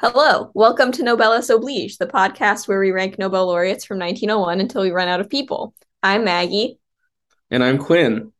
Hello, 0.00 0.52
welcome 0.54 0.92
to 0.92 1.02
Nobelesse 1.02 1.52
Oblige, 1.52 1.98
the 1.98 2.06
podcast 2.06 2.68
where 2.68 2.78
we 2.78 2.92
rank 2.92 3.18
Nobel 3.18 3.46
laureates 3.46 3.84
from 3.84 3.98
1901 3.98 4.60
until 4.60 4.82
we 4.82 4.92
run 4.92 5.08
out 5.08 5.20
of 5.20 5.28
people. 5.28 5.74
I'm 6.04 6.24
Maggie. 6.24 6.78
And 7.50 7.64
I'm 7.64 7.78
Quinn. 7.78 8.32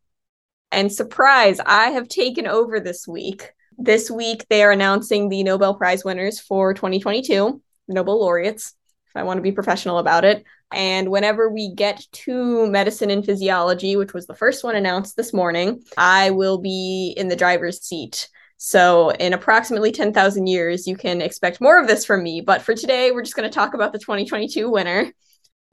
And 0.71 0.93
surprise, 0.93 1.61
I 1.67 1.91
have 1.91 2.07
taken 2.07 2.47
over 2.47 2.79
this 2.79 3.09
week. 3.09 3.51
This 3.77 4.11
week, 4.11 4.47
they 4.49 4.63
are 4.63 4.71
announcing 4.71 5.29
the 5.29 5.43
Nobel 5.43 5.75
Prize 5.75 6.05
winners 6.05 6.39
for 6.39 6.75
2022. 6.75 7.61
Nobel 7.89 8.21
laureates, 8.21 8.75
if 9.07 9.17
I 9.17 9.23
want 9.23 9.39
to 9.39 9.43
be 9.43 9.53
professional 9.53 9.99
about 9.99 10.25
it. 10.25 10.45
And 10.71 11.11
whenever 11.11 11.49
we 11.49 11.75
get 11.75 12.07
to 12.13 12.67
medicine 12.67 13.11
and 13.11 13.25
physiology, 13.25 13.97
which 13.97 14.13
was 14.13 14.27
the 14.27 14.35
first 14.35 14.65
one 14.65 14.77
announced 14.77 15.17
this 15.17 15.33
morning, 15.33 15.83
I 15.97 16.31
will 16.31 16.59
be 16.59 17.15
in 17.17 17.29
the 17.29 17.37
driver's 17.37 17.83
seat 17.83 18.29
so, 18.61 19.11
in 19.11 19.35
approximately 19.35 19.93
10,000 19.93 20.49
years, 20.49 20.89
you 20.89 20.97
can 20.97 21.21
expect 21.21 21.61
more 21.61 21.81
of 21.81 21.87
this 21.87 22.05
from 22.05 22.25
me. 22.25 22.41
But 22.41 22.61
for 22.61 22.75
today, 22.75 23.13
we're 23.13 23.23
just 23.23 23.37
going 23.37 23.49
to 23.49 23.55
talk 23.55 23.73
about 23.73 23.93
the 23.93 24.01
2022 24.01 24.69
winner. 24.69 25.13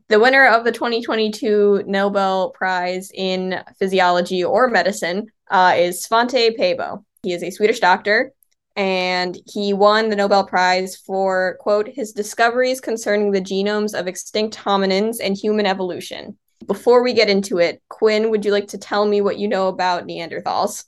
The 0.07 0.19
winner 0.19 0.45
of 0.45 0.63
the 0.63 0.71
2022 0.71 1.85
Nobel 1.87 2.51
Prize 2.51 3.09
in 3.11 3.59
Physiology 3.79 4.43
or 4.43 4.69
Medicine 4.69 5.25
uh, 5.49 5.73
is 5.75 6.05
Svante 6.05 6.55
Pääbo. 6.55 7.03
He 7.23 7.33
is 7.33 7.41
a 7.41 7.49
Swedish 7.49 7.79
doctor, 7.79 8.33
and 8.75 9.37
he 9.45 9.73
won 9.73 10.09
the 10.09 10.15
Nobel 10.15 10.45
Prize 10.45 10.95
for, 10.95 11.57
quote, 11.59 11.87
his 11.87 12.11
discoveries 12.11 12.81
concerning 12.81 13.31
the 13.31 13.41
genomes 13.41 13.97
of 13.97 14.07
extinct 14.07 14.57
hominins 14.57 15.17
and 15.23 15.37
human 15.37 15.65
evolution. 15.65 16.37
Before 16.67 17.03
we 17.03 17.13
get 17.13 17.29
into 17.29 17.59
it, 17.59 17.81
Quinn, 17.89 18.29
would 18.29 18.43
you 18.43 18.51
like 18.51 18.67
to 18.69 18.77
tell 18.77 19.05
me 19.05 19.21
what 19.21 19.37
you 19.37 19.47
know 19.47 19.67
about 19.67 20.05
Neanderthals? 20.05 20.85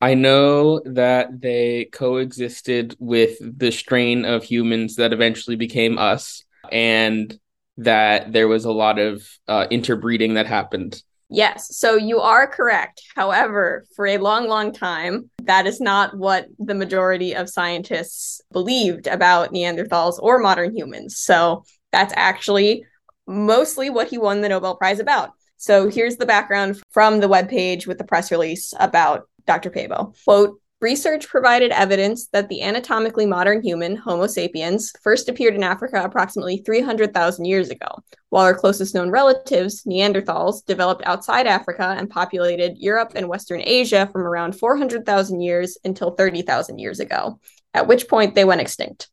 I 0.00 0.14
know 0.14 0.80
that 0.86 1.40
they 1.40 1.86
coexisted 1.92 2.96
with 2.98 3.36
the 3.40 3.70
strain 3.70 4.24
of 4.24 4.42
humans 4.42 4.96
that 4.96 5.12
eventually 5.12 5.56
became 5.56 5.98
us, 5.98 6.42
and 6.72 7.38
that 7.76 8.32
there 8.32 8.48
was 8.48 8.64
a 8.64 8.72
lot 8.72 8.98
of 8.98 9.26
uh, 9.46 9.66
interbreeding 9.70 10.34
that 10.34 10.46
happened. 10.46 11.02
Yes, 11.32 11.76
so 11.76 11.94
you 11.94 12.18
are 12.18 12.48
correct. 12.48 13.02
However, 13.14 13.84
for 13.94 14.06
a 14.06 14.18
long, 14.18 14.48
long 14.48 14.72
time, 14.72 15.30
that 15.44 15.66
is 15.66 15.80
not 15.80 16.16
what 16.16 16.46
the 16.58 16.74
majority 16.74 17.36
of 17.36 17.48
scientists 17.48 18.40
believed 18.52 19.06
about 19.06 19.52
Neanderthals 19.52 20.18
or 20.20 20.40
modern 20.40 20.76
humans. 20.76 21.18
So 21.18 21.64
that's 21.92 22.12
actually 22.16 22.84
mostly 23.28 23.90
what 23.90 24.08
he 24.08 24.18
won 24.18 24.40
the 24.40 24.48
Nobel 24.48 24.74
Prize 24.74 24.98
about. 24.98 25.30
So 25.56 25.88
here's 25.88 26.16
the 26.16 26.26
background 26.26 26.80
from 26.90 27.20
the 27.20 27.28
webpage 27.28 27.86
with 27.86 27.98
the 27.98 28.04
press 28.04 28.32
release 28.32 28.74
about 28.80 29.28
Dr. 29.46 29.70
Pääbo. 29.70 30.16
Quote, 30.24 30.60
Research 30.80 31.28
provided 31.28 31.72
evidence 31.72 32.28
that 32.28 32.48
the 32.48 32.62
anatomically 32.62 33.26
modern 33.26 33.62
human, 33.62 33.96
Homo 33.96 34.26
sapiens, 34.26 34.92
first 35.02 35.28
appeared 35.28 35.54
in 35.54 35.62
Africa 35.62 36.00
approximately 36.02 36.62
300,000 36.64 37.44
years 37.44 37.68
ago, 37.68 37.86
while 38.30 38.44
our 38.44 38.54
closest 38.54 38.94
known 38.94 39.10
relatives, 39.10 39.84
Neanderthals, 39.84 40.64
developed 40.64 41.02
outside 41.04 41.46
Africa 41.46 41.94
and 41.98 42.08
populated 42.08 42.78
Europe 42.78 43.12
and 43.14 43.28
Western 43.28 43.60
Asia 43.62 44.08
from 44.10 44.22
around 44.22 44.58
400,000 44.58 45.42
years 45.42 45.76
until 45.84 46.12
30,000 46.12 46.78
years 46.78 46.98
ago, 46.98 47.38
at 47.74 47.86
which 47.86 48.08
point 48.08 48.34
they 48.34 48.46
went 48.46 48.62
extinct. 48.62 49.10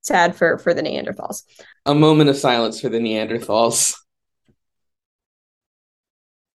Sad 0.00 0.34
for, 0.34 0.58
for 0.58 0.74
the 0.74 0.82
Neanderthals. 0.82 1.44
A 1.86 1.94
moment 1.94 2.28
of 2.28 2.36
silence 2.36 2.80
for 2.80 2.88
the 2.88 2.98
Neanderthals. 2.98 3.96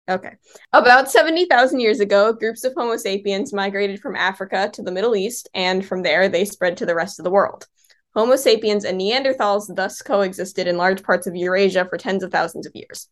Okay. 0.09 0.35
About 0.73 1.11
70,000 1.11 1.81
years 1.81 1.99
ago, 1.99 2.33
groups 2.33 2.63
of 2.63 2.75
Homo 2.75 2.97
sapiens 2.97 3.53
migrated 3.53 4.01
from 4.01 4.15
Africa 4.15 4.71
to 4.73 4.83
the 4.83 4.93
Middle 4.93 5.17
East, 5.17 5.49
and 5.53 5.85
from 5.85 6.03
there 6.03 6.29
they 6.29 6.45
spread 6.45 6.77
to 6.77 6.87
the 6.87 6.95
rest 6.95 7.19
of 7.19 7.25
the 7.25 7.31
world. 7.31 7.67
Homo 8.15 8.37
sapiens 8.37 8.85
and 8.85 9.01
Neanderthals 9.01 9.75
thus 9.75 10.01
coexisted 10.03 10.69
in 10.69 10.77
large 10.77 11.03
parts 11.03 11.27
of 11.27 11.35
Eurasia 11.35 11.87
for 11.87 11.99
tens 11.99 12.23
of 12.23 12.31
thousands 12.31 12.67
of 12.67 12.75
years. 12.75 13.09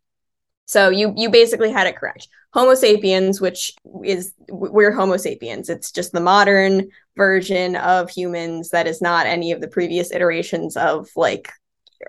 So 0.66 0.88
you 0.88 1.12
you 1.16 1.30
basically 1.30 1.70
had 1.70 1.86
it 1.86 1.96
correct. 1.96 2.28
Homo 2.54 2.74
sapiens, 2.74 3.40
which 3.40 3.74
is 4.04 4.32
we're 4.48 4.92
Homo 4.92 5.16
sapiens. 5.16 5.68
It's 5.68 5.90
just 5.90 6.12
the 6.12 6.20
modern 6.20 6.88
version 7.16 7.76
of 7.76 8.08
humans 8.08 8.70
that 8.70 8.86
is 8.86 9.02
not 9.02 9.26
any 9.26 9.52
of 9.52 9.60
the 9.60 9.68
previous 9.68 10.10
iterations 10.12 10.76
of 10.76 11.10
like 11.16 11.50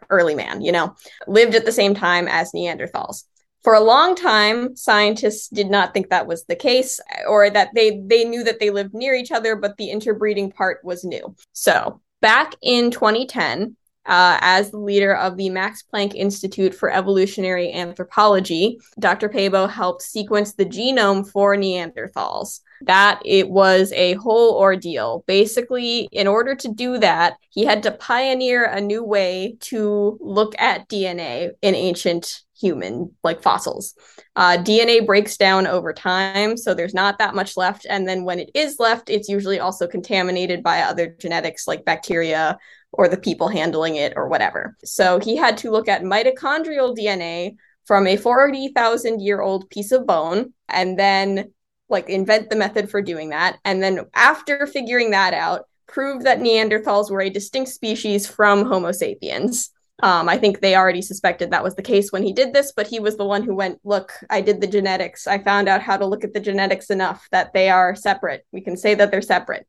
early 0.10 0.36
man, 0.36 0.62
you 0.62 0.72
know, 0.72 0.96
lived 1.28 1.56
at 1.56 1.66
the 1.66 1.72
same 1.72 1.96
time 1.96 2.28
as 2.28 2.52
Neanderthals 2.54 3.24
for 3.66 3.74
a 3.74 3.82
long 3.82 4.16
time 4.16 4.76
scientists 4.76 5.50
did 5.50 5.72
not 5.72 5.92
think 5.92 6.10
that 6.10 6.28
was 6.28 6.46
the 6.46 6.56
case 6.56 7.00
or 7.28 7.50
that 7.50 7.70
they 7.74 8.00
they 8.06 8.24
knew 8.24 8.44
that 8.44 8.60
they 8.60 8.70
lived 8.70 8.94
near 8.94 9.16
each 9.16 9.32
other 9.32 9.56
but 9.56 9.76
the 9.78 9.90
interbreeding 9.90 10.52
part 10.52 10.80
was 10.86 11.04
new 11.04 11.36
so 11.52 12.00
back 12.22 12.54
in 12.62 12.92
2010 12.92 13.76
uh, 14.06 14.38
as 14.42 14.70
the 14.70 14.78
leader 14.78 15.16
of 15.16 15.36
the 15.36 15.50
Max 15.50 15.84
Planck 15.92 16.14
Institute 16.14 16.76
for 16.76 16.92
Evolutionary 16.92 17.74
Anthropology, 17.74 18.80
Dr. 19.00 19.30
Pääbo 19.30 19.68
helped 19.68 20.04
sequence 20.04 20.54
the 20.54 20.66
genome 20.66 21.28
for 21.28 21.58
Neanderthals. 21.58 22.60
That 22.82 23.20
it 23.26 23.50
was 23.50 23.92
a 23.94 24.14
whole 24.14 24.60
ordeal. 24.60 25.24
Basically, 25.26 26.08
in 26.12 26.28
order 26.28 26.54
to 26.54 26.68
do 26.68 27.00
that, 27.00 27.38
he 27.50 27.66
had 27.66 27.82
to 27.82 27.92
pioneer 27.92 28.66
a 28.66 28.80
new 28.80 29.04
way 29.04 29.58
to 29.62 30.20
look 30.22 30.54
at 30.60 30.88
DNA 30.88 31.54
in 31.64 31.74
ancient 31.74 32.45
human 32.60 33.12
like 33.24 33.42
fossils. 33.42 33.94
Uh, 34.36 34.58
DNA 34.58 35.06
breaks 35.06 35.38
down 35.38 35.68
over 35.68 35.94
time, 35.94 36.58
so 36.58 36.74
there's 36.74 36.94
not 36.94 37.20
that 37.20 37.36
much 37.36 37.58
left. 37.58 37.86
And 37.90 38.08
then 38.08 38.24
when 38.24 38.40
it 38.40 38.52
is 38.54 38.80
left, 38.80 39.10
it's 39.10 39.30
usually 39.30 39.60
also 39.60 39.88
contaminated 39.88 40.64
by 40.64 40.82
other 40.82 41.16
genetics 41.20 41.68
like 41.68 41.86
bacteria 41.86 42.58
or 42.92 43.08
the 43.08 43.18
people 43.18 43.48
handling 43.48 43.96
it 43.96 44.14
or 44.16 44.28
whatever. 44.28 44.76
So 44.84 45.20
he 45.20 45.36
had 45.36 45.58
to 45.60 45.72
look 45.72 45.88
at 45.88 46.04
mitochondrial 46.04 46.98
DNA 46.98 47.56
from 47.86 48.08
a 48.08 48.18
40,000 48.18 49.22
year 49.22 49.42
old 49.42 49.70
piece 49.70 49.92
of 49.92 50.08
bone 50.08 50.54
and 50.70 50.98
then 50.98 51.52
like 51.90 52.10
invent 52.10 52.50
the 52.50 52.56
method 52.56 52.90
for 52.90 53.02
doing 53.02 53.30
that. 53.30 53.58
And 53.64 53.82
then 53.82 54.06
after 54.14 54.66
figuring 54.66 55.12
that 55.12 55.34
out, 55.34 55.66
prove 55.88 56.24
that 56.24 56.40
Neanderthals 56.40 57.12
were 57.12 57.22
a 57.22 57.30
distinct 57.30 57.72
species 57.72 58.28
from 58.28 58.66
Homo 58.66 58.92
sapiens. 58.92 59.70
Um, 60.04 60.28
I 60.28 60.38
think 60.38 60.60
they 60.60 60.76
already 60.76 61.02
suspected 61.02 61.52
that 61.52 61.64
was 61.64 61.76
the 61.76 61.82
case 61.82 62.12
when 62.12 62.24
he 62.24 62.34
did 62.34 62.54
this, 62.54 62.74
but 62.76 62.88
he 62.88 63.00
was 63.00 63.16
the 63.16 63.26
one 63.26 63.44
who 63.44 63.56
went, 63.56 63.80
Look, 63.84 64.12
I 64.30 64.42
did 64.42 64.60
the 64.60 64.68
genetics. 64.68 65.26
I 65.26 65.38
found 65.40 65.70
out 65.70 65.82
how 65.82 65.96
to 65.96 66.06
look 66.06 66.24
at 66.24 66.34
the 66.34 66.40
genetics 66.40 66.90
enough 66.90 67.28
that 67.32 67.54
they 67.54 67.70
are 67.70 67.96
separate. 67.96 68.46
We 68.52 68.62
can 68.62 68.76
say 68.76 68.96
that 68.96 69.10
they're 69.12 69.22
separate. 69.22 69.68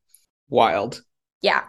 Wild. 0.49 1.03
Yeah. 1.43 1.65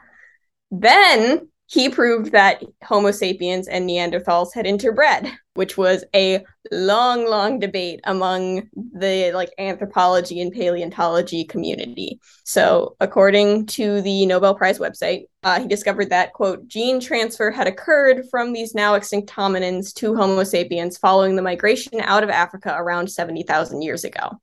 Then 0.72 1.50
he 1.68 1.90
proved 1.90 2.32
that 2.32 2.64
Homo 2.82 3.12
sapiens 3.12 3.68
and 3.68 3.88
Neanderthals 3.88 4.54
had 4.54 4.66
interbred, 4.66 5.30
which 5.56 5.78
was 5.78 6.06
a 6.16 6.46
long, 6.72 7.28
long 7.28 7.60
debate 7.60 8.00
among 8.06 8.70
the 8.74 9.32
like 9.34 9.52
anthropology 9.60 10.42
and 10.42 10.52
paleontology 10.54 11.44
community. 11.44 12.22
So, 12.46 12.96
according 13.02 13.66
to 13.68 14.02
the 14.02 14.26
Nobel 14.26 14.56
Prize 14.56 14.80
website, 14.80 15.26
uh, 15.44 15.60
he 15.60 15.68
discovered 15.68 16.10
that 16.10 16.32
quote 16.32 16.68
gene 16.68 17.02
transfer 17.02 17.52
had 17.52 17.68
occurred 17.68 18.30
from 18.32 18.54
these 18.54 18.74
now 18.74 18.96
extinct 18.96 19.30
hominins 19.30 19.94
to 19.96 20.16
Homo 20.16 20.46
sapiens 20.46 20.98
following 20.98 21.36
the 21.36 21.42
migration 21.42 22.00
out 22.00 22.24
of 22.24 22.30
Africa 22.30 22.74
around 22.78 23.12
seventy 23.12 23.44
thousand 23.44 23.82
years 23.82 24.06
ago 24.06 24.40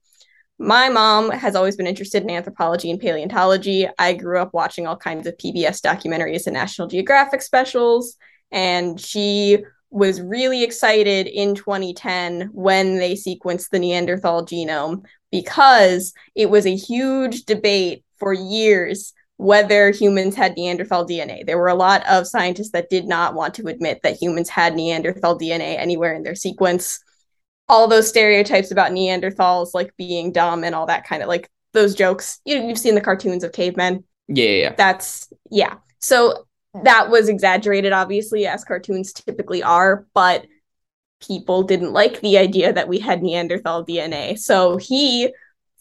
my 0.59 0.89
mom 0.89 1.31
has 1.31 1.57
always 1.57 1.77
been 1.77 1.87
interested 1.87 2.23
in 2.23 2.31
anthropology 2.31 2.91
and 2.91 3.01
paleontology. 3.01 3.89
I 3.99 4.13
grew 4.13 4.39
up 4.39 4.55
watching 4.55 4.87
all 4.87 4.97
kinds 4.97 5.27
of 5.27 5.37
PBS 5.37 5.81
documentaries 5.81 6.47
and 6.47 6.55
National 6.55 6.89
Geographic 6.89 7.43
specials, 7.43 8.17
and 8.53 9.01
she 9.01 9.59
was 9.91 10.21
really 10.21 10.63
excited 10.63 11.27
in 11.27 11.55
2010 11.55 12.51
when 12.53 12.99
they 12.99 13.15
sequenced 13.15 13.71
the 13.71 13.79
Neanderthal 13.79 14.45
genome 14.45 15.05
because 15.31 16.13
it 16.35 16.51
was 16.51 16.67
a 16.67 16.77
huge 16.77 17.45
debate 17.45 18.05
for 18.19 18.33
years 18.33 19.13
whether 19.37 19.91
humans 19.91 20.37
had 20.37 20.57
Neanderthal 20.57 21.07
DNA. 21.07 21.45
There 21.45 21.59
were 21.59 21.69
a 21.69 21.75
lot 21.75 22.07
of 22.09 22.29
scientists 22.29 22.71
that 22.71 22.91
did 22.91 23.07
not 23.07 23.35
want 23.35 23.55
to 23.55 23.67
admit 23.67 24.01
that 24.03 24.21
humans 24.21 24.49
had 24.49 24.75
Neanderthal 24.75 25.39
DNA 25.39 25.77
anywhere 25.79 26.15
in 26.15 26.23
their 26.23 26.37
sequence 26.37 27.01
all 27.69 27.89
those 27.89 28.09
stereotypes 28.09 28.71
about 28.71 28.93
Neanderthals 28.93 29.71
like 29.75 29.97
being 29.97 30.33
dumb 30.33 30.65
and 30.65 30.75
all 30.75 30.87
that 30.87 31.07
kind 31.07 31.23
of 31.23 31.29
like 31.29 31.51
those 31.73 31.95
jokes. 31.95 32.41
You 32.45 32.57
you've 32.57 32.79
seen 32.79 32.95
the 32.95 33.01
cartoons 33.01 33.45
of 33.45 33.53
cavemen. 33.53 34.05
Yeah, 34.29 34.45
yeah, 34.45 34.63
yeah. 34.63 34.75
That's 34.77 35.33
yeah. 35.51 35.77
So 35.99 36.47
that 36.83 37.11
was 37.11 37.29
exaggerated, 37.29 37.93
obviously, 37.93 38.47
as 38.47 38.65
cartoons 38.65 39.13
typically 39.13 39.63
are, 39.63 40.07
but 40.13 40.47
people 41.27 41.63
didn't 41.63 41.93
like 41.93 42.21
the 42.21 42.39
idea 42.39 42.73
that 42.73 42.89
we 42.89 42.99
had 42.99 43.23
Neanderthal 43.23 43.87
DNA. 43.87 44.39
So 44.39 44.77
he, 44.77 45.33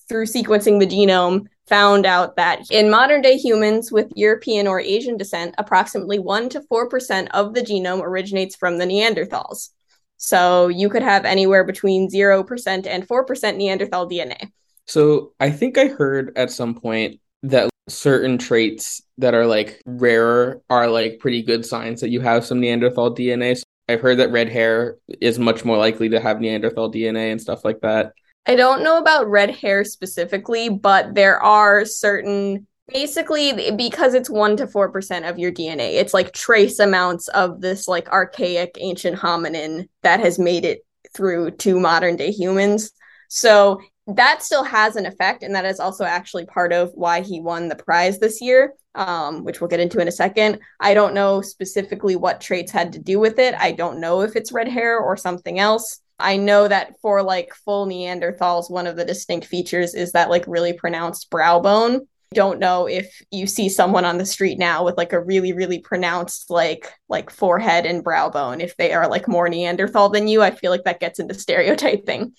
through 0.07 0.25
sequencing 0.25 0.79
the 0.79 0.87
genome, 0.87 1.47
found 1.67 2.05
out 2.05 2.35
that 2.35 2.69
in 2.69 2.89
modern 2.89 3.21
day 3.21 3.37
humans 3.37 3.91
with 3.91 4.11
European 4.15 4.67
or 4.67 4.79
Asian 4.79 5.17
descent, 5.17 5.55
approximately 5.57 6.19
1% 6.19 6.49
to 6.51 6.61
4% 6.61 7.27
of 7.31 7.53
the 7.53 7.61
genome 7.61 8.01
originates 8.01 8.55
from 8.55 8.77
the 8.77 8.85
Neanderthals. 8.85 9.69
So 10.17 10.67
you 10.67 10.89
could 10.89 11.03
have 11.03 11.25
anywhere 11.25 11.63
between 11.63 12.09
0% 12.09 12.87
and 12.87 13.07
4% 13.07 13.57
Neanderthal 13.57 14.09
DNA. 14.09 14.51
So 14.85 15.33
I 15.39 15.49
think 15.49 15.77
I 15.77 15.87
heard 15.87 16.33
at 16.35 16.51
some 16.51 16.75
point 16.75 17.19
that 17.43 17.69
certain 17.89 18.37
traits 18.37 19.01
that 19.17 19.33
are 19.33 19.45
like 19.45 19.81
rarer 19.85 20.61
are 20.69 20.89
like 20.89 21.19
pretty 21.19 21.41
good 21.41 21.65
signs 21.65 22.01
that 22.01 22.09
you 22.09 22.21
have 22.21 22.45
some 22.45 22.59
Neanderthal 22.59 23.13
DNA. 23.13 23.57
So 23.57 23.63
I've 23.89 24.01
heard 24.01 24.19
that 24.19 24.31
red 24.31 24.49
hair 24.49 24.97
is 25.19 25.39
much 25.39 25.65
more 25.65 25.77
likely 25.77 26.09
to 26.09 26.19
have 26.19 26.39
Neanderthal 26.39 26.91
DNA 26.91 27.31
and 27.31 27.41
stuff 27.41 27.65
like 27.65 27.81
that. 27.81 28.13
I 28.45 28.55
don't 28.55 28.83
know 28.83 28.97
about 28.97 29.29
red 29.29 29.51
hair 29.51 29.83
specifically, 29.85 30.69
but 30.69 31.15
there 31.15 31.41
are 31.41 31.85
certain 31.85 32.67
basically 32.91 33.71
because 33.71 34.13
it's 34.13 34.29
1 34.29 34.57
to 34.57 34.67
4% 34.67 35.29
of 35.29 35.39
your 35.39 35.51
DNA. 35.51 35.95
It's 35.95 36.13
like 36.13 36.33
trace 36.33 36.79
amounts 36.79 37.27
of 37.29 37.61
this 37.61 37.87
like 37.87 38.09
archaic 38.09 38.77
ancient 38.79 39.17
hominin 39.17 39.87
that 40.01 40.19
has 40.19 40.37
made 40.37 40.65
it 40.65 40.85
through 41.15 41.51
to 41.51 41.79
modern 41.79 42.15
day 42.15 42.31
humans. 42.31 42.91
So 43.29 43.79
that 44.07 44.43
still 44.43 44.63
has 44.63 44.95
an 44.95 45.05
effect 45.05 45.43
and 45.43 45.55
that 45.55 45.65
is 45.65 45.79
also 45.79 46.03
actually 46.03 46.45
part 46.45 46.73
of 46.73 46.91
why 46.93 47.21
he 47.21 47.39
won 47.39 47.69
the 47.69 47.75
prize 47.75 48.19
this 48.19 48.41
year 48.41 48.73
um, 48.95 49.43
which 49.43 49.59
we'll 49.59 49.69
get 49.69 49.79
into 49.79 49.99
in 49.99 50.07
a 50.07 50.11
second 50.11 50.59
i 50.81 50.93
don't 50.93 51.13
know 51.13 51.41
specifically 51.41 52.15
what 52.15 52.41
traits 52.41 52.71
had 52.71 52.91
to 52.91 52.99
do 52.99 53.19
with 53.19 53.39
it 53.39 53.55
i 53.55 53.71
don't 53.71 53.99
know 53.99 54.21
if 54.21 54.35
it's 54.35 54.51
red 54.51 54.67
hair 54.67 54.99
or 54.99 55.15
something 55.15 55.57
else 55.57 56.01
i 56.19 56.35
know 56.35 56.67
that 56.67 56.93
for 57.01 57.23
like 57.23 57.53
full 57.63 57.87
neanderthals 57.87 58.69
one 58.69 58.87
of 58.87 58.97
the 58.97 59.05
distinct 59.05 59.47
features 59.47 59.93
is 59.93 60.11
that 60.11 60.29
like 60.29 60.43
really 60.47 60.73
pronounced 60.73 61.29
brow 61.29 61.59
bone 61.61 62.05
don't 62.33 62.59
know 62.59 62.87
if 62.87 63.21
you 63.31 63.47
see 63.47 63.69
someone 63.69 64.05
on 64.05 64.17
the 64.17 64.25
street 64.25 64.59
now 64.59 64.83
with 64.83 64.97
like 64.97 65.13
a 65.13 65.23
really 65.23 65.53
really 65.53 65.79
pronounced 65.79 66.49
like 66.49 66.91
like 67.07 67.29
forehead 67.29 67.85
and 67.85 68.03
brow 68.03 68.29
bone 68.29 68.59
if 68.59 68.75
they 68.77 68.91
are 68.93 69.07
like 69.07 69.27
more 69.27 69.47
neanderthal 69.47 70.09
than 70.09 70.27
you 70.27 70.41
i 70.41 70.51
feel 70.51 70.71
like 70.71 70.83
that 70.83 70.99
gets 70.99 71.19
into 71.19 71.33
stereotyping. 71.33 72.33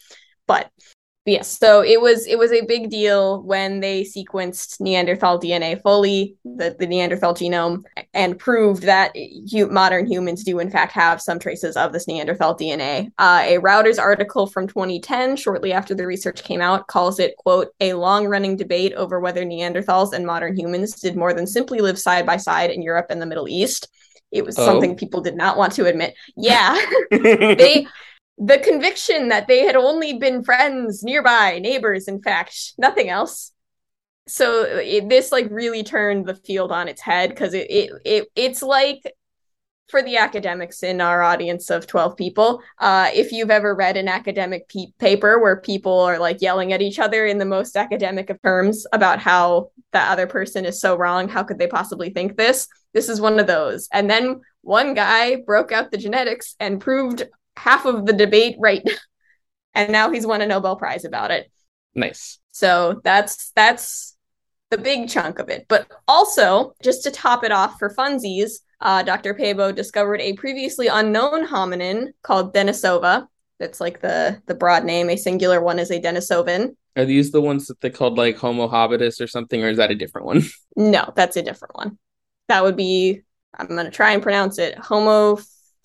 But 0.46 0.70
yes 1.25 1.59
so 1.59 1.82
it 1.82 2.00
was 2.00 2.26
it 2.26 2.38
was 2.38 2.53
a 2.53 2.67
big 2.67 2.91
deal 2.91 3.43
when 3.43 3.81
they 3.81 4.03
sequenced 4.03 4.81
neanderthal 4.81 5.41
dna 5.41 5.81
fully 5.82 6.37
the, 6.44 6.76
the 6.79 6.87
neanderthal 6.87 7.35
genome 7.35 7.82
and 8.12 8.38
proved 8.38 8.82
that 8.82 9.12
hu- 9.50 9.71
modern 9.71 10.06
humans 10.06 10.44
do 10.44 10.59
in 10.59 10.71
fact 10.71 10.93
have 10.93 11.21
some 11.21 11.38
traces 11.38 11.76
of 11.76 11.93
this 11.93 12.06
neanderthal 12.06 12.56
dna 12.56 13.11
uh, 13.19 13.43
a 13.44 13.59
reuters 13.59 13.99
article 13.99 14.47
from 14.47 14.67
2010 14.67 15.37
shortly 15.37 15.73
after 15.73 15.94
the 15.94 16.06
research 16.06 16.44
came 16.44 16.61
out 16.61 16.87
calls 16.87 17.19
it 17.19 17.37
quote 17.38 17.69
a 17.81 17.94
long-running 17.94 18.56
debate 18.56 18.93
over 18.94 19.19
whether 19.19 19.44
neanderthals 19.44 20.12
and 20.12 20.26
modern 20.26 20.56
humans 20.56 21.00
did 21.00 21.17
more 21.17 21.32
than 21.32 21.47
simply 21.47 21.81
live 21.81 21.99
side 21.99 22.26
by 22.26 22.37
side 22.37 22.71
in 22.71 22.82
europe 22.82 23.06
and 23.11 23.21
the 23.21 23.26
middle 23.26 23.49
east. 23.49 23.88
It 24.31 24.44
was 24.44 24.59
oh. 24.59 24.65
something 24.65 24.97
people 24.97 25.21
did 25.21 25.37
not 25.37 25.56
want 25.56 25.73
to 25.75 25.87
admit. 25.87 26.15
Yeah. 26.37 26.79
They 27.11 27.87
the 28.38 28.58
conviction 28.58 29.28
that 29.28 29.46
they 29.46 29.60
had 29.60 29.76
only 29.76 30.14
been 30.14 30.42
friends 30.42 31.02
nearby 31.02 31.58
neighbors 31.58 32.08
in 32.08 32.20
fact 32.20 32.75
nothing 32.78 33.08
else. 33.08 33.52
So 34.26 34.62
it, 34.62 35.08
this 35.08 35.31
like 35.31 35.48
really 35.50 35.82
turned 35.82 36.26
the 36.26 36.34
field 36.34 36.72
on 36.72 36.88
its 36.88 37.00
head 37.02 37.31
because 37.31 37.54
it, 37.54 37.70
it 37.70 37.90
it 38.04 38.28
it's 38.34 38.62
like 38.62 39.02
for 39.88 40.02
the 40.02 40.16
academics 40.16 40.82
in 40.82 41.02
our 41.02 41.22
audience 41.22 41.69
of 41.69 41.86
12 41.86 42.16
people 42.16 42.62
uh, 42.78 43.10
if 43.12 43.32
you've 43.32 43.50
ever 43.50 43.75
read 43.75 43.98
an 43.98 44.08
academic 44.08 44.66
pe- 44.66 44.92
paper 44.98 45.38
where 45.38 45.60
people 45.60 46.00
are 46.00 46.19
like 46.19 46.40
yelling 46.40 46.72
at 46.72 46.80
each 46.80 46.98
other 46.98 47.26
in 47.26 47.37
the 47.37 47.44
most 47.44 47.76
academic 47.76 48.30
of 48.30 48.40
terms 48.40 48.87
about 48.94 49.19
how 49.19 49.70
the 49.92 50.00
other 50.00 50.26
person 50.26 50.64
is 50.64 50.80
so 50.80 50.96
wrong 50.96 51.28
how 51.28 51.42
could 51.42 51.58
they 51.58 51.66
possibly 51.66 52.08
think 52.08 52.37
this? 52.37 52.66
This 52.94 53.08
is 53.08 53.20
one 53.20 53.38
of 53.38 53.46
those. 53.46 53.88
And 53.92 54.08
then 54.08 54.40
one 54.62 54.94
guy 54.94 55.37
broke 55.37 55.70
out 55.70 55.90
the 55.90 55.98
genetics 55.98 56.56
and 56.58 56.80
proved 56.80 57.25
half 57.56 57.86
of 57.86 58.06
the 58.06 58.12
debate 58.12 58.56
right 58.58 58.82
and 59.74 59.92
now 59.92 60.10
he's 60.10 60.26
won 60.26 60.40
a 60.40 60.46
nobel 60.46 60.76
prize 60.76 61.04
about 61.04 61.30
it. 61.30 61.50
Nice. 61.94 62.38
So 62.50 63.00
that's 63.04 63.50
that's 63.52 64.16
the 64.70 64.78
big 64.78 65.08
chunk 65.08 65.38
of 65.38 65.48
it. 65.48 65.66
But 65.68 65.90
also 66.08 66.74
just 66.82 67.04
to 67.04 67.10
top 67.10 67.44
it 67.44 67.52
off 67.52 67.78
for 67.78 67.94
funsies 67.94 68.60
uh, 68.80 69.02
dr 69.02 69.34
Pääbo 69.34 69.74
discovered 69.74 70.20
a 70.20 70.34
previously 70.34 70.88
unknown 70.88 71.46
hominin 71.46 72.08
called 72.22 72.54
denisova. 72.54 73.26
That's 73.58 73.80
like 73.80 74.00
the 74.00 74.42
the 74.46 74.54
broad 74.54 74.84
name. 74.84 75.08
A 75.10 75.16
singular 75.16 75.60
one 75.60 75.78
is 75.78 75.90
a 75.90 76.00
denisovan. 76.00 76.76
Are 76.96 77.04
these 77.04 77.30
the 77.30 77.40
ones 77.40 77.66
that 77.66 77.80
they 77.80 77.90
called 77.90 78.18
like 78.18 78.36
homo 78.36 78.68
habilis 78.68 79.20
or 79.20 79.26
something 79.26 79.62
or 79.62 79.68
is 79.68 79.78
that 79.78 79.90
a 79.90 79.94
different 79.94 80.26
one? 80.26 80.42
No 80.76 81.12
that's 81.14 81.36
a 81.36 81.42
different 81.42 81.76
one. 81.76 81.98
That 82.48 82.64
would 82.64 82.76
be 82.76 83.22
i'm 83.56 83.66
going 83.66 83.84
to 83.84 83.90
try 83.90 84.12
and 84.12 84.22
pronounce 84.22 84.58
it 84.58 84.76
homo 84.76 85.38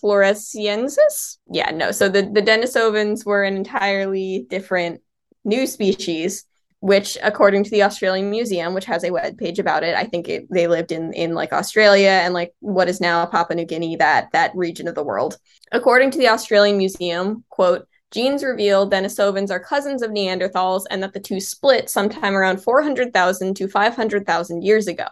floresiensis. 0.04 1.38
Yeah, 1.50 1.72
no. 1.72 1.92
So 1.92 2.10
the, 2.10 2.24
the 2.24 2.42
Denisovans 2.42 3.26
were 3.26 3.44
an 3.44 3.56
entirely 3.56 4.46
different 4.50 5.02
new 5.44 5.68
species, 5.68 6.46
which, 6.80 7.18
according 7.22 7.64
to 7.66 7.70
the 7.70 7.84
Australian 7.84 8.30
Museum, 8.30 8.74
which 8.74 8.86
has 8.86 9.04
a 9.04 9.12
web 9.12 9.38
page 9.38 9.60
about 9.60 9.84
it, 9.84 9.96
I 9.96 10.06
think 10.06 10.30
it, 10.30 10.48
they 10.50 10.68
lived 10.68 10.92
in 10.92 11.14
in 11.14 11.34
like 11.34 11.52
Australia 11.52 12.10
and 12.10 12.34
like 12.34 12.54
what 12.60 12.90
is 12.90 13.02
now 13.02 13.26
Papua 13.26 13.56
New 13.56 13.66
Guinea, 13.66 13.98
that 13.98 14.32
that 14.32 14.56
region 14.56 14.88
of 14.88 14.96
the 14.96 15.04
world. 15.04 15.38
According 15.72 16.12
to 16.12 16.18
the 16.18 16.30
Australian 16.30 16.78
Museum, 16.78 17.44
quote. 17.50 17.88
Genes 18.12 18.44
reveal 18.44 18.90
Denisovans 18.90 19.52
are 19.52 19.60
cousins 19.60 20.02
of 20.02 20.10
Neanderthals 20.10 20.86
and 20.90 21.04
that 21.04 21.14
the 21.14 21.20
two 21.20 21.40
split 21.40 21.92
sometime 21.92 22.36
around 22.36 22.58
400,000 22.58 23.56
to 23.56 23.68
500,000 23.68 24.64
years 24.64 24.88
ago. 24.88 25.06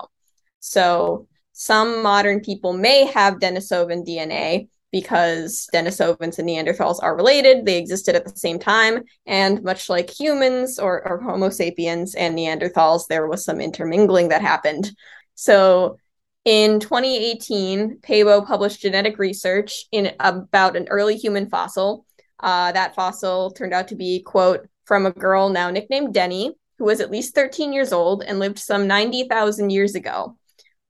So, 0.61 1.27
some 1.53 2.01
modern 2.01 2.41
people 2.41 2.73
may 2.73 3.05
have 3.05 3.35
Denisovan 3.35 4.03
DNA, 4.03 4.67
because 4.91 5.67
Denisovans 5.73 6.39
and 6.39 6.47
Neanderthals 6.47 7.01
are 7.01 7.15
related. 7.15 7.65
They 7.65 7.77
existed 7.77 8.15
at 8.15 8.25
the 8.25 8.37
same 8.37 8.59
time. 8.59 9.03
And 9.25 9.63
much 9.63 9.89
like 9.89 10.09
humans 10.09 10.79
or, 10.79 11.07
or 11.07 11.21
Homo 11.21 11.49
sapiens 11.49 12.15
and 12.15 12.37
Neanderthals, 12.37 13.07
there 13.07 13.27
was 13.27 13.43
some 13.43 13.59
intermingling 13.59 14.29
that 14.29 14.41
happened. 14.41 14.91
So 15.35 15.97
in 16.45 16.79
2018, 16.79 17.99
Pääbo 18.01 18.45
published 18.45 18.81
genetic 18.81 19.19
research 19.19 19.85
in 19.91 20.13
about 20.19 20.77
an 20.77 20.87
early 20.89 21.17
human 21.17 21.49
fossil. 21.49 22.05
Uh, 22.39 22.71
that 22.71 22.95
fossil 22.95 23.51
turned 23.51 23.73
out 23.73 23.89
to 23.89 23.95
be, 23.95 24.21
quote, 24.21 24.67
from 24.85 25.05
a 25.05 25.11
girl 25.11 25.49
now 25.49 25.69
nicknamed 25.69 26.13
Denny, 26.13 26.53
who 26.77 26.85
was 26.85 27.01
at 27.01 27.11
least 27.11 27.35
13 27.35 27.73
years 27.73 27.91
old 27.91 28.23
and 28.23 28.39
lived 28.39 28.59
some 28.59 28.87
90,000 28.87 29.69
years 29.69 29.95
ago 29.95 30.37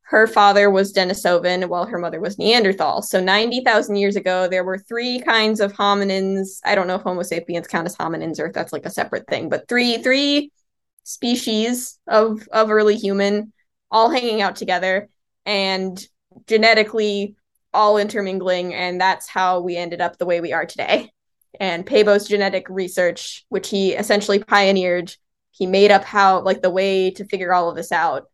her 0.07 0.25
father 0.25 0.69
was 0.71 0.93
Denisovan 0.93 1.67
while 1.67 1.85
her 1.85 1.99
mother 1.99 2.21
was 2.21 2.37
Neanderthal. 2.37 3.01
So 3.01 3.19
90,000 3.19 3.97
years 3.97 4.15
ago, 4.15 4.47
there 4.47 4.63
were 4.63 4.77
three 4.77 5.19
kinds 5.19 5.59
of 5.59 5.73
hominins. 5.73 6.61
I 6.63 6.75
don't 6.75 6.87
know 6.87 6.95
if 6.95 7.01
Homo 7.01 7.23
sapiens 7.23 7.67
count 7.67 7.87
as 7.87 7.95
hominins 7.97 8.39
or 8.39 8.45
if 8.45 8.53
that's 8.53 8.71
like 8.71 8.85
a 8.85 8.89
separate 8.89 9.27
thing, 9.27 9.49
but 9.49 9.67
three 9.67 10.01
three 10.01 10.53
species 11.03 11.99
of 12.07 12.47
of 12.53 12.71
early 12.71 12.95
human 12.95 13.51
all 13.91 14.09
hanging 14.09 14.41
out 14.41 14.55
together 14.55 15.09
and 15.45 16.07
genetically 16.47 17.35
all 17.73 17.97
intermingling 17.97 18.73
and 18.73 19.01
that's 19.01 19.27
how 19.27 19.59
we 19.59 19.75
ended 19.75 19.99
up 19.99 20.17
the 20.17 20.25
way 20.25 20.39
we 20.39 20.53
are 20.53 20.65
today. 20.65 21.11
And 21.59 21.85
Pääbo's 21.85 22.29
genetic 22.29 22.69
research, 22.69 23.45
which 23.49 23.69
he 23.69 23.91
essentially 23.91 24.39
pioneered, 24.39 25.13
he 25.51 25.65
made 25.65 25.91
up 25.91 26.05
how 26.05 26.39
like 26.43 26.61
the 26.61 26.69
way 26.69 27.11
to 27.11 27.25
figure 27.25 27.53
all 27.53 27.69
of 27.69 27.75
this 27.75 27.91
out 27.91 28.27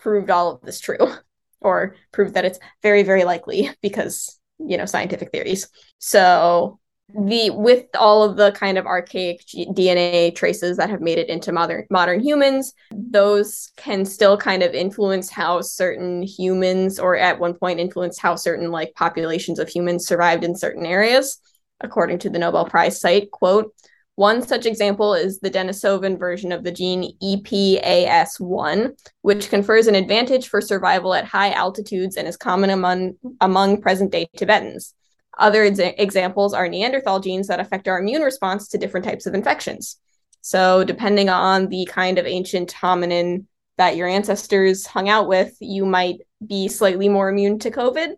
proved 0.00 0.30
all 0.30 0.52
of 0.52 0.60
this 0.62 0.80
true 0.80 0.98
or 1.60 1.94
proved 2.12 2.34
that 2.34 2.44
it's 2.44 2.58
very 2.82 3.02
very 3.02 3.24
likely 3.24 3.70
because 3.82 4.38
you 4.58 4.76
know 4.76 4.86
scientific 4.86 5.30
theories 5.30 5.68
so 5.98 6.80
the 7.14 7.50
with 7.50 7.86
all 7.98 8.22
of 8.22 8.36
the 8.36 8.52
kind 8.52 8.78
of 8.78 8.86
archaic 8.86 9.44
DNA 9.46 10.34
traces 10.34 10.76
that 10.76 10.90
have 10.90 11.00
made 11.00 11.18
it 11.18 11.28
into 11.28 11.52
modern 11.52 11.86
modern 11.90 12.20
humans, 12.20 12.72
those 12.92 13.70
can 13.76 14.04
still 14.04 14.36
kind 14.36 14.62
of 14.62 14.74
influence 14.74 15.30
how 15.30 15.60
certain 15.60 16.22
humans, 16.22 16.98
or 16.98 17.16
at 17.16 17.40
one 17.40 17.54
point 17.54 17.80
influence 17.80 18.18
how 18.18 18.36
certain 18.36 18.70
like 18.70 18.94
populations 18.94 19.58
of 19.58 19.68
humans 19.68 20.06
survived 20.06 20.44
in 20.44 20.56
certain 20.56 20.86
areas, 20.86 21.38
according 21.80 22.18
to 22.18 22.30
the 22.30 22.38
Nobel 22.38 22.66
Prize 22.66 23.00
site. 23.00 23.30
Quote: 23.30 23.74
one 24.20 24.46
such 24.46 24.66
example 24.66 25.14
is 25.14 25.40
the 25.40 25.50
Denisovan 25.50 26.18
version 26.18 26.52
of 26.52 26.62
the 26.62 26.70
gene 26.70 27.16
EPAS1, 27.22 28.92
which 29.22 29.48
confers 29.48 29.86
an 29.86 29.94
advantage 29.94 30.50
for 30.50 30.60
survival 30.60 31.14
at 31.14 31.24
high 31.24 31.52
altitudes 31.52 32.18
and 32.18 32.28
is 32.28 32.36
common 32.36 32.68
among, 32.68 33.14
among 33.40 33.80
present 33.80 34.12
day 34.12 34.28
Tibetans. 34.36 34.92
Other 35.38 35.62
exa- 35.62 35.94
examples 35.96 36.52
are 36.52 36.68
Neanderthal 36.68 37.20
genes 37.20 37.46
that 37.46 37.60
affect 37.60 37.88
our 37.88 37.98
immune 37.98 38.20
response 38.20 38.68
to 38.68 38.76
different 38.76 39.06
types 39.06 39.24
of 39.24 39.32
infections. 39.32 39.98
So, 40.42 40.84
depending 40.84 41.30
on 41.30 41.68
the 41.68 41.88
kind 41.90 42.18
of 42.18 42.26
ancient 42.26 42.74
hominin 42.74 43.46
that 43.78 43.96
your 43.96 44.06
ancestors 44.06 44.84
hung 44.84 45.08
out 45.08 45.28
with, 45.28 45.56
you 45.60 45.86
might 45.86 46.20
be 46.46 46.68
slightly 46.68 47.08
more 47.08 47.30
immune 47.30 47.58
to 47.60 47.70
COVID. 47.70 48.16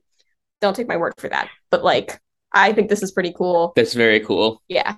Don't 0.61 0.75
take 0.75 0.89
my 0.89 0.97
word 0.97 1.15
for 1.17 1.29
that, 1.29 1.49
but 1.71 1.85
like, 1.85 2.21
I 2.53 2.73
think 2.73 2.89
this 2.89 3.05
is 3.05 3.13
pretty 3.13 3.33
cool. 3.33 3.73
That's 3.77 3.95
very 3.95 4.19
cool. 4.19 4.61
Yeah. 4.67 4.97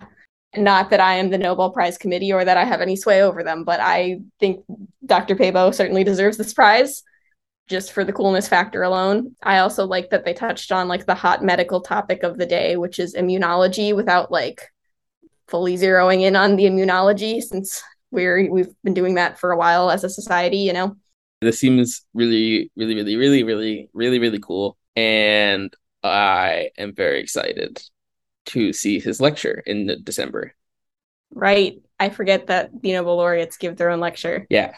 Not 0.56 0.90
that 0.90 1.00
I 1.00 1.14
am 1.14 1.30
the 1.30 1.38
Nobel 1.38 1.70
Prize 1.70 1.98
committee 1.98 2.32
or 2.32 2.44
that 2.44 2.56
I 2.56 2.64
have 2.64 2.80
any 2.80 2.96
sway 2.96 3.22
over 3.22 3.42
them, 3.42 3.64
but 3.64 3.80
I 3.80 4.20
think 4.40 4.64
Dr. 5.04 5.34
Pääbo 5.36 5.74
certainly 5.74 6.04
deserves 6.04 6.36
this 6.36 6.54
prize 6.54 7.02
just 7.68 7.92
for 7.92 8.04
the 8.04 8.12
coolness 8.12 8.48
factor 8.48 8.82
alone. 8.82 9.34
I 9.42 9.58
also 9.58 9.86
like 9.86 10.10
that 10.10 10.24
they 10.24 10.34
touched 10.34 10.70
on 10.70 10.88
like 10.88 11.06
the 11.06 11.14
hot 11.14 11.42
medical 11.42 11.80
topic 11.80 12.22
of 12.22 12.36
the 12.36 12.46
day, 12.46 12.76
which 12.76 12.98
is 12.98 13.14
immunology 13.14 13.94
without 13.94 14.30
like 14.30 14.70
fully 15.48 15.76
zeroing 15.76 16.22
in 16.22 16.36
on 16.36 16.56
the 16.56 16.64
immunology 16.64 17.42
since 17.42 17.82
we're 18.10 18.50
we've 18.50 18.72
been 18.82 18.94
doing 18.94 19.14
that 19.14 19.38
for 19.38 19.50
a 19.50 19.56
while 19.56 19.90
as 19.90 20.04
a 20.04 20.10
society, 20.10 20.58
you 20.58 20.72
know. 20.72 20.96
This 21.40 21.58
seems 21.58 22.02
really, 22.14 22.70
really, 22.76 22.94
really, 22.94 23.16
really, 23.16 23.42
really, 23.42 23.88
really, 23.92 24.18
really 24.18 24.38
cool. 24.38 24.76
And 24.96 25.74
I 26.02 26.70
am 26.78 26.94
very 26.94 27.20
excited 27.20 27.82
to 28.46 28.72
see 28.72 29.00
his 29.00 29.20
lecture 29.20 29.62
in 29.66 30.02
December. 30.04 30.54
Right. 31.30 31.80
I 31.98 32.10
forget 32.10 32.46
that 32.48 32.70
the 32.80 32.92
Nobel 32.92 33.16
laureates 33.16 33.56
give 33.56 33.76
their 33.76 33.90
own 33.90 34.00
lecture. 34.00 34.46
Yeah. 34.50 34.74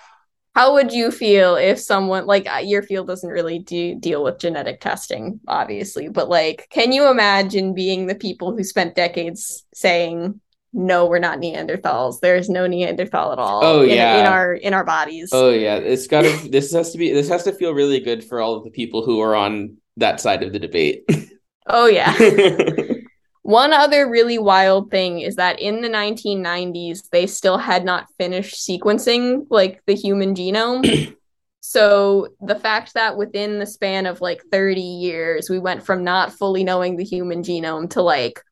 How 0.54 0.72
would 0.72 0.90
you 0.90 1.10
feel 1.10 1.56
if 1.56 1.78
someone 1.78 2.24
like 2.24 2.50
uh, 2.50 2.58
your 2.58 2.82
field 2.82 3.06
doesn't 3.06 3.28
really 3.28 3.58
do 3.58 3.94
deal 3.94 4.24
with 4.24 4.38
genetic 4.38 4.80
testing, 4.80 5.38
obviously, 5.46 6.08
but 6.08 6.30
like, 6.30 6.66
can 6.70 6.92
you 6.92 7.10
imagine 7.10 7.74
being 7.74 8.06
the 8.06 8.14
people 8.14 8.56
who 8.56 8.64
spent 8.64 8.94
decades 8.94 9.66
saying, 9.74 10.40
"No, 10.72 11.04
we're 11.04 11.18
not 11.18 11.40
Neanderthals. 11.40 12.20
There's 12.20 12.48
no 12.48 12.66
Neanderthal 12.66 13.32
at 13.32 13.38
all." 13.38 13.62
Oh 13.62 13.82
in, 13.82 13.90
yeah, 13.90 14.20
in 14.20 14.26
our 14.26 14.54
in 14.54 14.72
our 14.72 14.84
bodies. 14.84 15.28
Oh 15.30 15.50
yeah, 15.50 15.76
it's 15.76 16.06
got 16.06 16.22
to. 16.22 16.48
this 16.48 16.72
has 16.72 16.90
to 16.92 16.98
be. 16.98 17.12
This 17.12 17.28
has 17.28 17.42
to 17.44 17.52
feel 17.52 17.74
really 17.74 18.00
good 18.00 18.24
for 18.24 18.40
all 18.40 18.54
of 18.54 18.64
the 18.64 18.70
people 18.70 19.04
who 19.04 19.20
are 19.20 19.36
on 19.36 19.76
that 19.98 20.22
side 20.22 20.42
of 20.42 20.54
the 20.54 20.58
debate. 20.58 21.04
oh 21.66 21.86
yeah. 21.86 22.16
One 23.46 23.72
other 23.72 24.10
really 24.10 24.38
wild 24.38 24.90
thing 24.90 25.20
is 25.20 25.36
that 25.36 25.60
in 25.60 25.80
the 25.80 25.88
1990s, 25.88 27.10
they 27.10 27.28
still 27.28 27.58
had 27.58 27.84
not 27.84 28.08
finished 28.18 28.56
sequencing 28.56 29.46
like 29.50 29.80
the 29.86 29.94
human 29.94 30.34
genome. 30.34 31.14
so 31.60 32.26
the 32.40 32.56
fact 32.56 32.94
that 32.94 33.16
within 33.16 33.60
the 33.60 33.66
span 33.66 34.06
of 34.06 34.20
like 34.20 34.42
30 34.50 34.80
years, 34.80 35.48
we 35.48 35.60
went 35.60 35.86
from 35.86 36.02
not 36.02 36.32
fully 36.32 36.64
knowing 36.64 36.96
the 36.96 37.04
human 37.04 37.44
genome 37.44 37.88
to 37.90 38.02
like 38.02 38.42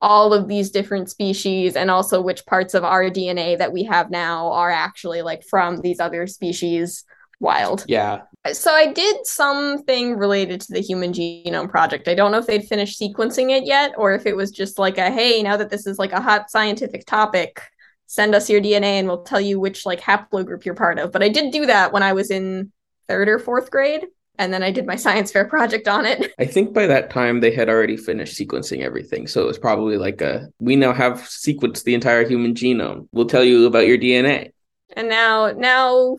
all 0.00 0.32
of 0.32 0.46
these 0.46 0.70
different 0.70 1.10
species 1.10 1.74
and 1.74 1.90
also 1.90 2.20
which 2.20 2.46
parts 2.46 2.74
of 2.74 2.84
our 2.84 3.10
DNA 3.10 3.58
that 3.58 3.72
we 3.72 3.82
have 3.82 4.12
now 4.12 4.52
are 4.52 4.70
actually 4.70 5.22
like 5.22 5.42
from 5.42 5.78
these 5.78 5.98
other 5.98 6.28
species 6.28 7.04
wild. 7.40 7.84
Yeah. 7.86 8.22
So 8.52 8.72
I 8.72 8.92
did 8.92 9.26
something 9.26 10.16
related 10.16 10.60
to 10.62 10.72
the 10.72 10.80
Human 10.80 11.12
Genome 11.12 11.68
Project. 11.68 12.08
I 12.08 12.14
don't 12.14 12.32
know 12.32 12.38
if 12.38 12.46
they'd 12.46 12.64
finished 12.64 13.00
sequencing 13.00 13.50
it 13.50 13.66
yet 13.66 13.92
or 13.96 14.12
if 14.14 14.24
it 14.26 14.36
was 14.36 14.50
just 14.50 14.78
like 14.78 14.98
a 14.98 15.10
hey, 15.10 15.42
now 15.42 15.56
that 15.56 15.70
this 15.70 15.86
is 15.86 15.98
like 15.98 16.12
a 16.12 16.20
hot 16.20 16.50
scientific 16.50 17.06
topic, 17.06 17.60
send 18.06 18.34
us 18.34 18.48
your 18.48 18.60
DNA 18.60 18.98
and 18.98 19.08
we'll 19.08 19.22
tell 19.22 19.40
you 19.40 19.58
which 19.58 19.84
like 19.84 20.00
haplogroup 20.00 20.64
you're 20.64 20.74
part 20.74 20.98
of. 20.98 21.12
But 21.12 21.22
I 21.22 21.28
did 21.28 21.52
do 21.52 21.66
that 21.66 21.92
when 21.92 22.02
I 22.02 22.12
was 22.12 22.30
in 22.30 22.72
3rd 23.08 23.28
or 23.28 23.38
4th 23.38 23.70
grade 23.70 24.06
and 24.38 24.52
then 24.52 24.62
I 24.62 24.70
did 24.70 24.86
my 24.86 24.96
science 25.04 25.32
fair 25.32 25.46
project 25.46 25.88
on 25.88 26.06
it. 26.06 26.32
I 26.38 26.44
think 26.44 26.72
by 26.72 26.86
that 26.86 27.10
time 27.10 27.40
they 27.40 27.52
had 27.52 27.68
already 27.68 27.96
finished 27.96 28.38
sequencing 28.38 28.82
everything. 28.82 29.26
So 29.26 29.42
it 29.42 29.46
was 29.46 29.58
probably 29.58 29.98
like 29.98 30.20
a 30.20 30.48
we 30.60 30.76
now 30.76 30.92
have 30.92 31.22
sequenced 31.22 31.84
the 31.84 31.94
entire 31.94 32.26
human 32.26 32.54
genome. 32.54 33.08
We'll 33.12 33.26
tell 33.26 33.44
you 33.44 33.66
about 33.66 33.88
your 33.88 33.98
DNA. 33.98 34.52
And 34.96 35.08
now 35.08 35.52
now 35.52 36.16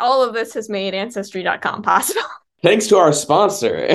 all 0.00 0.22
of 0.22 0.34
this 0.34 0.54
has 0.54 0.68
made 0.68 0.94
ancestry.com 0.94 1.82
possible. 1.82 2.22
Thanks 2.62 2.86
to 2.88 2.96
our 2.96 3.12
sponsor. 3.12 3.88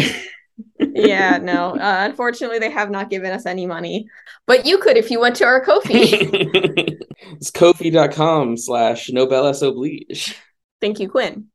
yeah, 0.79 1.37
no. 1.41 1.75
Uh, 1.75 2.05
unfortunately, 2.09 2.59
they 2.59 2.71
have 2.71 2.89
not 2.89 3.09
given 3.09 3.31
us 3.31 3.45
any 3.45 3.65
money. 3.65 4.07
But 4.47 4.65
you 4.65 4.77
could 4.77 4.97
if 4.97 5.11
you 5.11 5.19
went 5.19 5.35
to 5.37 5.45
our 5.45 5.63
Ko-fi. 5.63 5.91
it's 5.93 7.51
ko-fi.com 7.51 8.57
slash 8.57 9.09
Nobel 9.09 9.47
oblige. 9.47 10.35
Thank 10.81 10.99
you, 10.99 11.09
Quinn. 11.09 11.47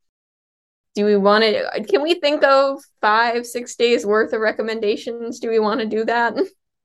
Do 0.94 1.04
we 1.04 1.16
want 1.16 1.44
to, 1.44 1.84
can 1.88 2.02
we 2.02 2.14
think 2.14 2.42
of 2.42 2.82
five, 3.00 3.46
six 3.46 3.76
days 3.76 4.04
worth 4.04 4.32
of 4.32 4.40
recommendations? 4.40 5.38
Do 5.38 5.48
we 5.48 5.60
want 5.60 5.80
to 5.80 5.86
do 5.86 6.04
that? 6.04 6.36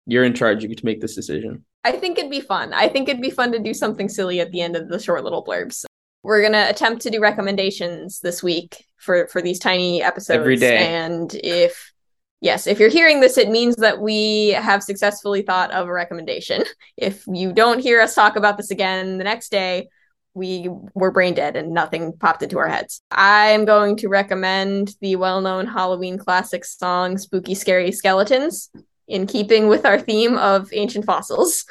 You're 0.05 0.23
in 0.23 0.35
charge. 0.35 0.61
You 0.61 0.69
get 0.69 0.77
to 0.77 0.85
make 0.85 1.01
this 1.01 1.15
decision. 1.15 1.65
I 1.83 1.91
think 1.91 2.19
it'd 2.19 2.29
be 2.29 2.41
fun. 2.41 2.71
I 2.73 2.87
think 2.87 3.09
it'd 3.09 3.21
be 3.21 3.31
fun 3.31 3.51
to 3.51 3.59
do 3.59 3.73
something 3.73 4.07
silly 4.07 4.39
at 4.39 4.51
the 4.51 4.61
end 4.61 4.75
of 4.75 4.89
the 4.89 4.99
short 4.99 5.23
little 5.23 5.43
blurbs 5.43 5.85
we're 6.25 6.41
gonna 6.41 6.65
attempt 6.69 7.03
to 7.03 7.11
do 7.11 7.21
recommendations 7.21 8.19
this 8.19 8.41
week 8.41 8.85
for 8.97 9.27
for 9.27 9.41
these 9.41 9.59
tiny 9.59 10.01
episodes 10.01 10.39
every 10.39 10.55
day. 10.55 10.77
And 10.77 11.33
if 11.35 11.93
yes, 12.41 12.65
if 12.65 12.79
you're 12.79 12.89
hearing 12.89 13.21
this, 13.21 13.37
it 13.37 13.49
means 13.49 13.75
that 13.77 14.01
we 14.01 14.49
have 14.49 14.81
successfully 14.81 15.43
thought 15.43 15.71
of 15.71 15.87
a 15.87 15.93
recommendation. 15.93 16.63
If 16.97 17.23
you 17.27 17.53
don't 17.53 17.79
hear 17.79 18.01
us 18.01 18.15
talk 18.15 18.35
about 18.35 18.57
this 18.57 18.71
again 18.71 19.19
the 19.19 19.23
next 19.23 19.51
day, 19.51 19.89
we 20.33 20.67
were 20.95 21.11
brain 21.11 21.35
dead 21.35 21.55
and 21.55 21.71
nothing 21.71 22.13
popped 22.13 22.41
into 22.41 22.57
our 22.57 22.67
heads. 22.67 23.01
I'm 23.11 23.65
going 23.65 23.95
to 23.97 24.09
recommend 24.09 24.95
the 25.01 25.17
well 25.17 25.41
known 25.41 25.67
Halloween 25.67 26.17
classic 26.17 26.65
song 26.65 27.17
Spooky 27.17 27.53
Scary 27.53 27.91
Skeletons 27.91 28.71
in 29.07 29.27
keeping 29.27 29.67
with 29.67 29.85
our 29.85 29.99
theme 29.99 30.37
of 30.37 30.69
ancient 30.73 31.05
fossils. 31.05 31.65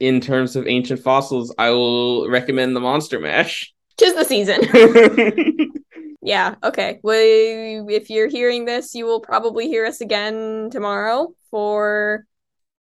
In 0.00 0.20
terms 0.20 0.56
of 0.56 0.66
ancient 0.66 1.00
fossils, 1.00 1.54
I 1.58 1.70
will 1.70 2.28
recommend 2.28 2.74
the 2.74 2.80
Monster 2.80 3.20
Mash. 3.20 3.72
Tis 4.02 4.14
the 4.14 4.24
season. 4.24 5.72
yeah, 6.22 6.56
okay. 6.64 6.98
Well, 7.02 7.86
if 7.88 8.10
you're 8.10 8.28
hearing 8.28 8.64
this, 8.64 8.94
you 8.94 9.04
will 9.06 9.20
probably 9.20 9.68
hear 9.68 9.86
us 9.86 10.00
again 10.00 10.70
tomorrow 10.70 11.34
for 11.50 12.26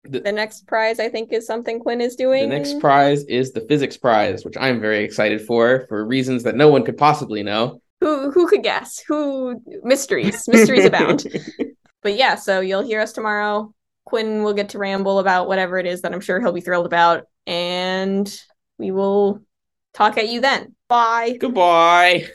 the, 0.03 0.21
the, 0.21 0.33
next 0.33 0.67
prize. 0.67 0.99
I 0.99 1.09
think 1.09 1.33
is 1.33 1.47
something 1.47 1.79
Quinn 1.79 2.01
is 2.01 2.17
doing. 2.17 2.49
The 2.49 2.57
next 2.57 2.81
prize 2.81 3.25
is 3.25 3.53
the 3.53 3.61
physics 3.63 3.97
prize, 3.97 4.45
which 4.45 4.57
I'm 4.59 4.81
very 4.81 5.05
excited 5.05 5.41
for 5.43 5.87
for 5.89 6.05
reasons 6.05 6.43
that 6.43 6.57
no 6.57 6.69
one 6.69 6.85
could 6.85 6.99
possibly 6.99 7.43
know. 7.43 7.81
Who 8.01 8.33
who 8.33 8.49
could 8.49 8.63
guess? 8.63 9.03
Who 9.07 9.63
mysteries 9.83 10.49
mysteries 10.49 10.85
abound. 10.85 11.27
But 12.03 12.19
yeah, 12.19 12.35
so 12.35 12.61
you'll 12.61 12.83
hear 12.83 13.01
us 13.01 13.15
tomorrow. 13.15 13.73
Quinn 14.05 14.43
will 14.43 14.53
get 14.53 14.69
to 14.69 14.79
ramble 14.79 15.19
about 15.19 15.49
whatever 15.49 15.79
it 15.79 15.87
is 15.87 16.03
that 16.03 16.13
I'm 16.13 16.21
sure 16.21 16.39
he'll 16.39 16.53
be 16.53 16.61
thrilled 16.61 16.85
about, 16.85 17.25
and 17.47 18.31
we 18.77 18.91
will 18.91 19.41
talk 19.95 20.19
at 20.19 20.29
you 20.29 20.41
then. 20.41 20.75
Bye. 20.89 21.37
Goodbye. 21.41 22.27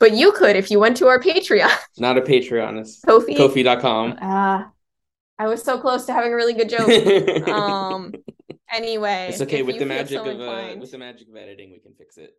But 0.00 0.12
you 0.12 0.32
could 0.32 0.54
if 0.54 0.70
you 0.70 0.78
went 0.78 0.96
to 0.98 1.08
our 1.08 1.18
Patreon. 1.18 1.76
Not 1.98 2.18
a 2.18 2.20
Patreon. 2.20 2.78
It's 2.80 3.00
Ko-fi. 3.00 3.34
Ko-fi.com. 3.34 4.16
Uh, 4.20 4.64
I 5.40 5.46
was 5.46 5.62
so 5.62 5.78
close 5.78 6.04
to 6.06 6.12
having 6.12 6.32
a 6.32 6.36
really 6.36 6.54
good 6.54 6.68
joke. 6.68 7.48
um. 7.48 8.12
Anyway, 8.70 9.28
it's 9.30 9.40
okay 9.40 9.62
with 9.62 9.78
the 9.78 9.86
magic 9.86 10.18
of 10.18 10.40
uh, 10.40 10.76
with 10.78 10.90
the 10.90 10.98
magic 10.98 11.28
of 11.28 11.36
editing. 11.36 11.72
We 11.72 11.78
can 11.78 11.94
fix 11.94 12.18
it. 12.18 12.36